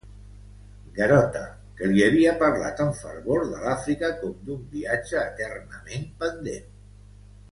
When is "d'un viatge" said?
4.47-5.21